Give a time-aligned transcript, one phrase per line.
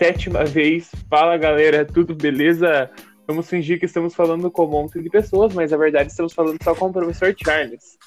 [0.00, 0.90] sétima vez.
[1.10, 2.90] Fala galera, tudo beleza?
[3.26, 6.56] Vamos fingir que estamos falando com um monte de pessoas, mas na verdade estamos falando
[6.64, 7.98] só com o professor Charles.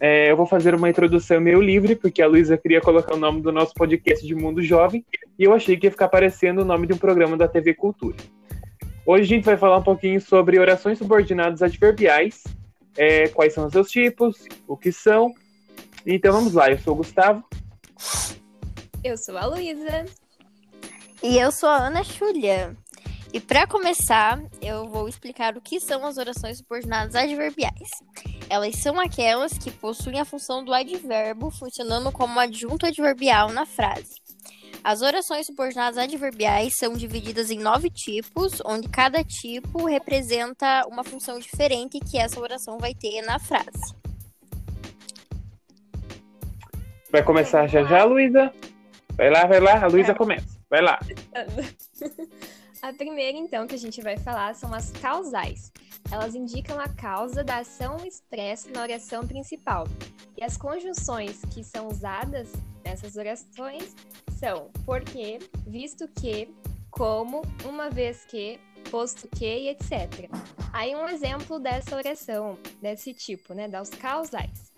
[0.00, 3.42] É, eu vou fazer uma introdução meio livre, porque a Luísa queria colocar o nome
[3.42, 5.06] do nosso podcast de Mundo Jovem,
[5.38, 8.16] e eu achei que ia ficar aparecendo o nome de um programa da TV Cultura.
[9.06, 12.42] Hoje a gente vai falar um pouquinho sobre orações subordinadas adverbiais,
[12.96, 15.32] é, quais são os seus tipos, o que são.
[16.04, 17.44] Então vamos lá, eu sou o Gustavo.
[19.04, 20.06] Eu sou a Luísa.
[21.22, 22.74] E eu sou a Ana Julia.
[23.32, 27.90] E para começar, eu vou explicar o que são as orações subordinadas adverbiais.
[28.48, 34.14] Elas são aquelas que possuem a função do advérbio funcionando como adjunto adverbial na frase.
[34.82, 41.38] As orações subordinadas adverbiais são divididas em nove tipos, onde cada tipo representa uma função
[41.38, 43.94] diferente que essa oração vai ter na frase.
[47.12, 48.52] Vai começar já já, Luísa?
[49.16, 50.59] Vai lá, vai lá, a Luísa começa.
[50.70, 50.98] Vai lá.
[52.80, 55.70] A primeira, então, que a gente vai falar são as causais.
[56.10, 59.86] Elas indicam a causa da ação expressa na oração principal.
[60.34, 62.50] E as conjunções que são usadas
[62.82, 63.94] nessas orações
[64.38, 66.48] são porque, visto que,
[66.90, 68.58] como, uma vez que,
[68.90, 70.30] posto que e etc.
[70.72, 74.72] Aí um exemplo dessa oração, desse tipo, né, das causais.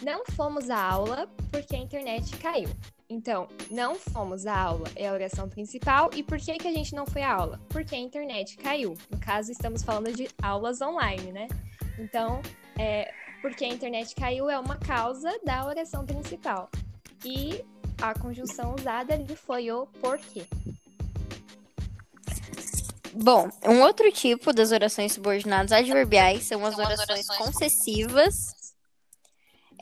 [0.00, 2.68] Não fomos à aula porque a internet caiu.
[3.12, 6.08] Então, não fomos à aula é a oração principal.
[6.14, 7.60] E por que, que a gente não foi à aula?
[7.68, 8.96] Porque a internet caiu.
[9.10, 11.46] No caso, estamos falando de aulas online, né?
[11.98, 12.40] Então,
[12.78, 16.70] é, porque a internet caiu é uma causa da oração principal.
[17.22, 17.62] E
[18.00, 20.46] a conjunção usada ali foi o porquê.
[23.12, 28.61] Bom, um outro tipo das orações subordinadas adverbiais são as orações concessivas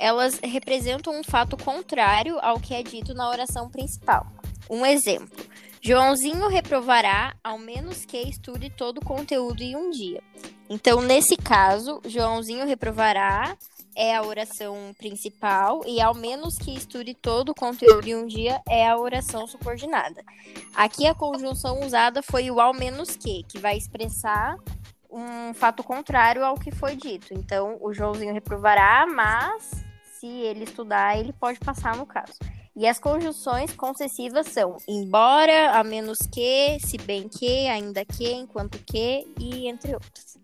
[0.01, 4.27] elas representam um fato contrário ao que é dito na oração principal.
[4.69, 5.45] Um exemplo:
[5.83, 10.23] Joãozinho reprovará ao menos que estude todo o conteúdo em um dia.
[10.71, 13.57] Então, nesse caso, Joãozinho reprovará
[13.95, 18.61] é a oração principal e ao menos que estude todo o conteúdo em um dia
[18.69, 20.25] é a oração subordinada.
[20.75, 24.57] Aqui a conjunção usada foi o ao menos que, que vai expressar
[25.11, 27.35] um fato contrário ao que foi dito.
[27.35, 29.90] Então, o Joãozinho reprovará, mas
[30.21, 32.35] se ele estudar, ele pode passar no caso.
[32.77, 38.79] E as conjunções concessivas são embora, a menos que, se bem que, ainda que, enquanto
[38.85, 40.39] que e entre outras.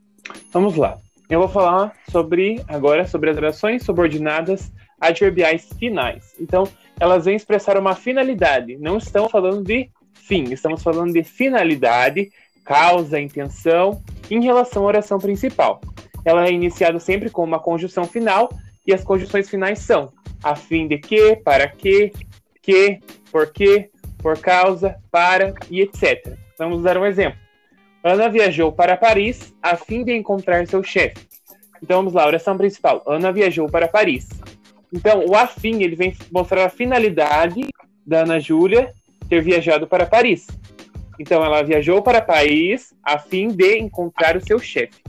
[0.51, 0.99] Vamos lá.
[1.29, 6.35] Eu vou falar sobre agora sobre as orações subordinadas adverbiais finais.
[6.41, 6.65] Então,
[6.99, 8.79] elas vêm expressar uma finalidade.
[8.79, 12.31] Não estamos falando de fim, estamos falando de finalidade,
[12.65, 15.83] causa, intenção em relação à oração principal.
[16.25, 18.49] Ela é iniciada sempre com uma conjunção final
[18.87, 22.13] e as conjunções finais são a fim de que, para que,
[22.63, 26.37] que, por que, por causa, para e etc.
[26.59, 27.39] Vamos dar um exemplo.
[28.03, 31.27] Ana viajou para Paris a fim de encontrar seu chefe.
[31.83, 33.03] Então vamos lá, oração principal.
[33.07, 34.29] Ana viajou para Paris.
[34.93, 37.69] Então o afim ele vem mostrar a finalidade
[38.07, 38.95] da Ana Júlia
[39.29, 40.47] ter viajado para Paris.
[41.19, 45.03] Então ela viajou para Paris a fim de encontrar o seu chefe.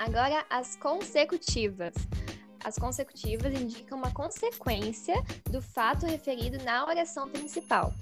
[0.00, 1.92] Agora, as consecutivas.
[2.64, 5.14] As consecutivas indicam uma consequência
[5.50, 7.92] do fato referido na oração principal.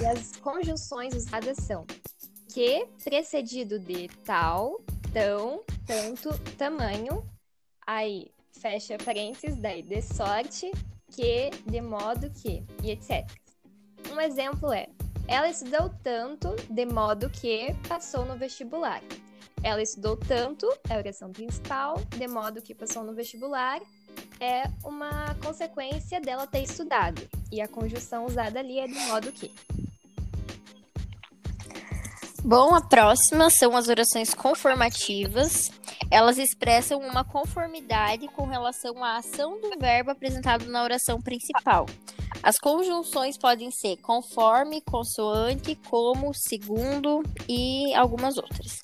[0.00, 1.86] E as conjunções usadas são
[2.52, 4.80] que precedido de tal,
[5.12, 7.24] tão, tanto, tamanho,
[7.86, 10.72] aí fecha parênteses, daí de sorte,
[11.08, 13.30] que, de modo que, e etc.
[14.10, 14.88] Um exemplo é:
[15.28, 19.00] ela estudou tanto de modo que passou no vestibular.
[19.64, 23.80] Ela estudou tanto, é a oração principal, de modo que passou no vestibular,
[24.38, 27.26] é uma consequência dela ter estudado.
[27.50, 29.50] E a conjunção usada ali é de modo que.
[32.44, 35.70] Bom, a próxima são as orações conformativas.
[36.10, 41.86] Elas expressam uma conformidade com relação à ação do verbo apresentado na oração principal.
[42.42, 48.83] As conjunções podem ser conforme, consoante, como, segundo e algumas outras.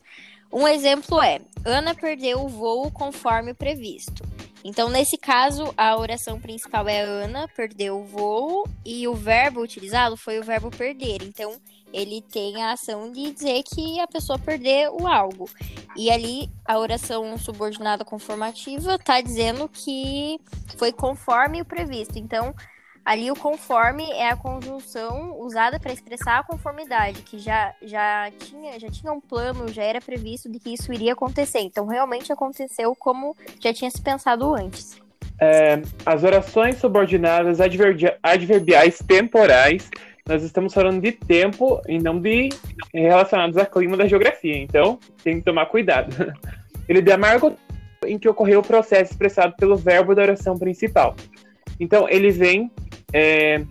[0.52, 4.22] Um exemplo é: Ana perdeu o voo conforme previsto.
[4.62, 10.16] Então, nesse caso, a oração principal é Ana perdeu o voo e o verbo utilizado
[10.16, 11.22] foi o verbo perder.
[11.22, 11.56] Então,
[11.92, 15.48] ele tem a ação de dizer que a pessoa perdeu algo.
[15.96, 20.38] E ali, a oração subordinada conformativa está dizendo que
[20.76, 22.18] foi conforme o previsto.
[22.18, 22.54] Então,
[23.10, 28.78] Ali o conforme é a conjunção usada para expressar a conformidade, que já, já, tinha,
[28.78, 31.58] já tinha um plano, já era previsto de que isso iria acontecer.
[31.58, 34.96] Então realmente aconteceu como já tinha se pensado antes.
[35.40, 37.58] É, as orações subordinadas
[38.22, 39.90] adverbiais temporais
[40.24, 42.50] nós estamos falando de tempo e não de
[42.94, 44.56] relacionados a clima da geografia.
[44.56, 46.14] Então, tem que tomar cuidado.
[46.88, 47.52] Ele demarca
[48.06, 51.16] em que ocorreu o processo expressado pelo verbo da oração principal.
[51.80, 52.70] Então, ele vem
[53.12, 53.64] é,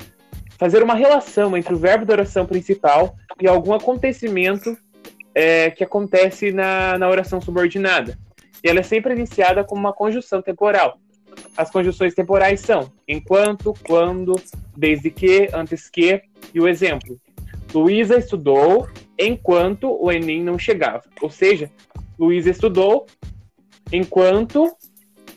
[0.58, 4.78] fazer uma relação entre o verbo da oração principal e algum acontecimento
[5.34, 8.18] é, que acontece na, na oração subordinada.
[8.64, 11.00] E ela é sempre iniciada com uma conjunção temporal.
[11.56, 14.36] As conjunções temporais são enquanto, quando,
[14.76, 16.22] desde que, antes que,
[16.54, 17.20] e o exemplo.
[17.74, 18.88] Luísa estudou
[19.18, 21.04] enquanto o Enem não chegava.
[21.22, 21.72] Ou seja,
[22.18, 23.06] Luísa estudou
[23.92, 24.76] enquanto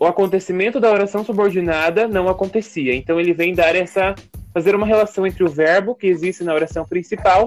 [0.03, 2.93] o acontecimento da oração subordinada não acontecia.
[2.93, 4.17] Então ele vem dar essa
[4.53, 7.47] fazer uma relação entre o verbo que existe na oração principal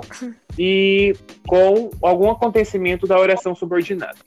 [0.58, 1.14] e
[1.46, 4.18] com algum acontecimento da oração subordinada.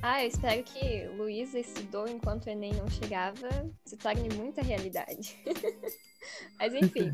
[0.00, 3.48] Ah, eu espero que Luísa estudou enquanto o Enem não chegava
[3.84, 5.36] se torne muita realidade.
[6.58, 7.12] Mas enfim.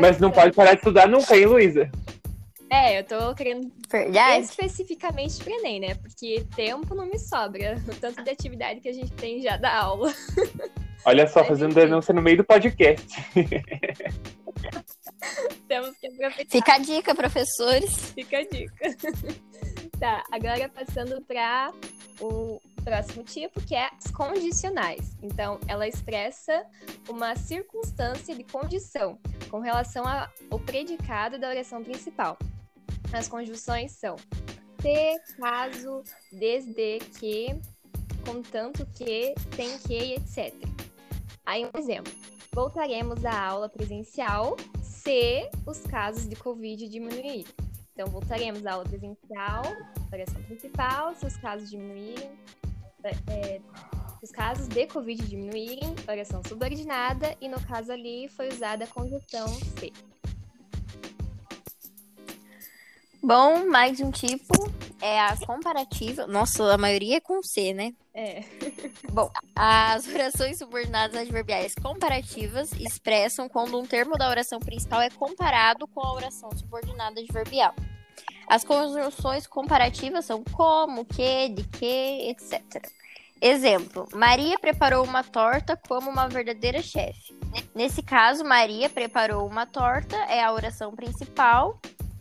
[0.00, 1.88] Mas não pode parar de estudar nunca, hein, Luísa?
[2.70, 4.44] É, eu tô querendo Verdade.
[4.44, 5.96] especificamente pro Enem, né?
[5.96, 7.82] Porque tempo não me sobra.
[7.88, 10.14] O tanto de atividade que a gente tem já da aula.
[11.04, 13.08] Olha só, Mas, fazendo denúncia no meio do podcast.
[15.66, 16.50] Temos que aproveitar.
[16.50, 18.12] Fica a dica, professores.
[18.12, 18.96] Fica a dica.
[19.98, 21.72] tá, agora passando para
[22.20, 25.16] o próximo tipo, que é as condicionais.
[25.22, 26.64] Então, ela expressa
[27.08, 29.18] uma circunstância de condição
[29.50, 30.04] com relação
[30.50, 32.38] ao predicado da oração principal.
[33.12, 34.16] As conjunções são
[34.80, 36.02] se, caso,
[36.32, 37.60] desde que,
[38.24, 40.54] contanto que, tem que, etc.
[41.44, 42.12] Aí um exemplo.
[42.52, 47.44] Voltaremos à aula presencial se os casos de Covid diminuírem.
[47.92, 49.62] Então, voltaremos à aula presencial,
[50.12, 52.30] oração principal, se os casos diminuírem,
[53.04, 53.60] é,
[54.22, 59.48] os casos de Covid diminuírem, oração subordinada, e no caso ali foi usada a conjunção
[59.78, 59.92] se.
[63.22, 64.54] Bom, mais um tipo
[65.00, 66.26] é a comparativa.
[66.26, 67.92] Nossa, a maioria é com C, né?
[68.14, 68.42] É.
[69.12, 75.86] Bom, as orações subordinadas adverbiais comparativas expressam quando um termo da oração principal é comparado
[75.88, 77.74] com a oração subordinada adverbial.
[78.48, 82.90] As conjunções comparativas são como, que, de que, etc.
[83.40, 87.38] Exemplo: Maria preparou uma torta como uma verdadeira chefe.
[87.74, 91.78] Nesse caso, Maria preparou uma torta é a oração principal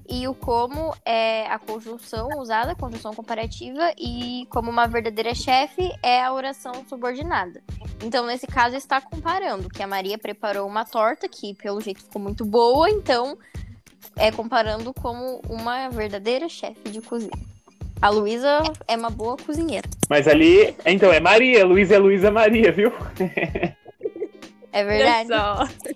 [0.09, 5.91] e o como é a conjunção usada, a conjunção comparativa, e como uma verdadeira chefe
[6.01, 7.61] é a oração subordinada.
[8.03, 12.21] Então, nesse caso, está comparando que a Maria preparou uma torta que, pelo jeito, ficou
[12.21, 13.37] muito boa, então
[14.17, 17.31] é comparando como uma verdadeira chefe de cozinha.
[18.01, 19.87] A Luísa é uma boa cozinheira.
[20.09, 21.65] Mas ali, então, é Maria.
[21.65, 22.93] Luísa é Luísa Maria, viu?
[24.71, 25.29] É verdade.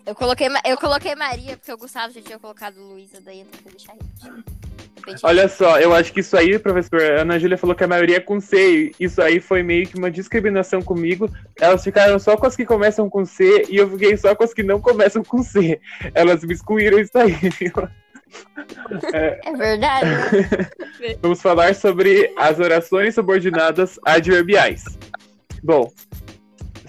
[0.06, 3.64] Eu coloquei, eu coloquei Maria, porque o Gustavo já tinha colocado Luísa, daí eu tenho
[3.64, 3.96] que deixar
[5.22, 8.18] Olha só, eu acho que isso aí, professor, a Ana Júlia falou que a maioria
[8.18, 8.94] é com C.
[9.00, 11.30] Isso aí foi meio que uma discriminação comigo.
[11.60, 14.54] Elas ficaram só com as que começam com C e eu fiquei só com as
[14.54, 15.80] que não começam com C.
[16.14, 17.74] Elas me excluíram isso aí, viu?
[19.14, 20.08] É, é verdade.
[21.22, 24.86] Vamos falar sobre as orações subordinadas adverbiais.
[25.62, 25.92] Bom,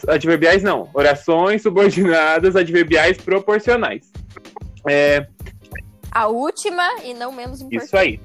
[0.09, 4.11] adverbiais não, orações subordinadas adverbiais proporcionais.
[4.89, 5.27] É...
[6.11, 7.87] A última e não menos importante.
[7.87, 8.21] Isso aí.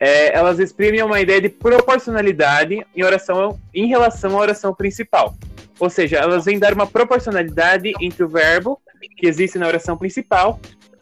[0.00, 5.34] É, elas exprimem uma ideia de proporcionalidade em oração em relação à oração principal.
[5.78, 8.80] Ou seja, elas vêm dar uma proporcionalidade entre o verbo
[9.16, 10.58] que existe na oração principal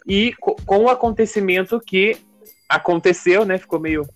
[0.06, 0.35] e
[0.66, 2.16] com o acontecimento que
[2.68, 3.59] aconteceu, né?
[3.59, 4.06] Ficou meio.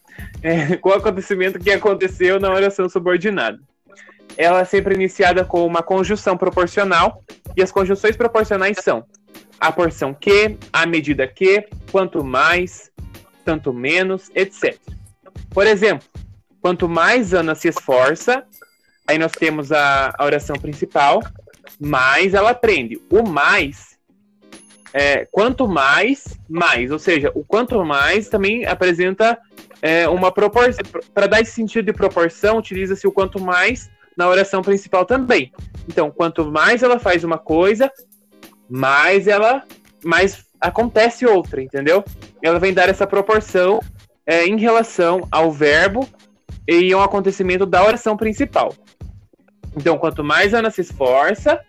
[0.43, 3.59] É, com o acontecimento que aconteceu na oração subordinada
[4.37, 7.23] ela é sempre iniciada com uma conjunção proporcional,
[7.57, 9.05] e as conjunções proporcionais são
[9.59, 12.91] a porção que, a medida que, quanto mais,
[13.45, 14.79] tanto menos, etc.
[15.51, 16.07] Por exemplo,
[16.61, 18.45] quanto mais Ana se esforça,
[19.07, 21.23] aí nós temos a, a oração principal,
[21.81, 23.01] mais ela aprende.
[23.11, 23.97] O mais,
[24.93, 26.91] é, quanto mais, mais.
[26.91, 29.39] Ou seja, o quanto mais também apresenta
[29.81, 30.85] é, uma proporção.
[31.15, 35.53] Para dar esse sentido de proporção, utiliza-se o quanto mais na oração principal também.
[35.89, 37.91] Então, quanto mais ela faz uma coisa,
[38.69, 39.63] mais ela
[40.05, 42.05] mais acontece outra, entendeu?
[42.43, 43.81] Ela vem dar essa proporção
[44.27, 46.09] é, em relação ao verbo
[46.67, 48.73] e ao acontecimento da oração principal.
[49.77, 51.61] Então, quanto mais Ana se esforça,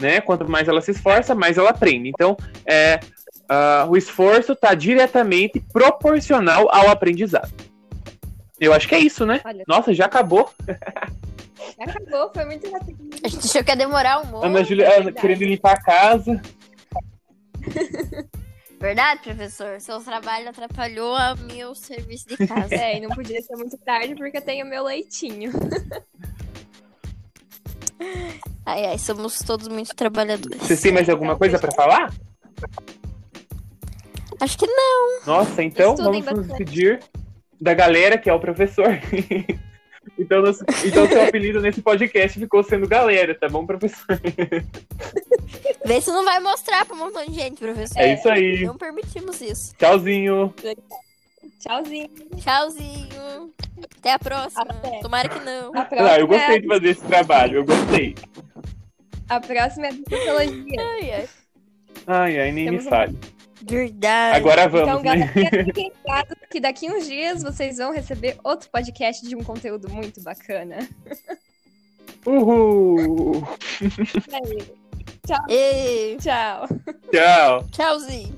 [0.00, 0.20] né?
[0.20, 2.08] Quanto mais ela se esforça, mais ela aprende.
[2.08, 2.98] Então, é,
[3.44, 7.52] uh, o esforço está diretamente proporcional ao aprendizado.
[8.58, 9.40] Eu acho que é isso, né?
[9.44, 9.64] Olha.
[9.68, 10.50] Nossa, já acabou.
[11.78, 12.98] Acabou, foi muito rápido.
[13.22, 14.46] A gente achou que ia demorar um monte.
[14.46, 16.40] Ana Júlia é querendo limpar a casa.
[18.80, 19.80] Verdade, professor?
[19.80, 22.74] Seu trabalho atrapalhou a meu serviço de casa.
[22.74, 25.50] É, e não podia ser muito tarde porque eu tenho meu leitinho.
[28.66, 30.60] ai, ai, somos todos muito trabalhadores.
[30.60, 32.12] Vocês têm mais alguma coisa para falar?
[34.38, 35.20] Acho que não.
[35.26, 37.00] Nossa, então Estudem vamos nos despedir
[37.58, 38.88] da galera que é o professor.
[40.18, 44.20] então, nosso- então seu apelido nesse podcast ficou sendo galera, tá bom, professor?
[45.84, 47.98] Vê se não vai mostrar pra um montão de gente, professor.
[47.98, 48.64] É isso aí.
[48.64, 49.74] Não permitimos isso.
[49.76, 50.54] Tchauzinho.
[51.60, 52.08] Tchauzinho.
[52.38, 53.52] Tchauzinho.
[53.98, 54.62] Até a próxima.
[54.68, 55.00] Até.
[55.00, 55.72] Tomara que não.
[55.74, 58.14] Ah, eu gostei de fazer esse trabalho, eu gostei.
[59.28, 60.80] a próxima é de sociologia.
[60.80, 61.28] Ai, ai.
[62.06, 63.18] Ai, ai, nem me Temos um- fale.
[63.66, 64.36] Verdade.
[64.36, 65.26] Agora vamos, Então, né?
[65.32, 69.88] galera, fiquem ligados que daqui uns dias vocês vão receber outro podcast de um conteúdo
[69.90, 70.88] muito bacana.
[72.26, 73.42] Uhul!
[74.32, 74.74] É isso.
[75.48, 76.66] Ei, Tchau.
[77.10, 77.64] Tchau!
[77.70, 78.36] tchauzinho.